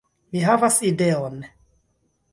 [0.35, 1.37] Mi havas ideon!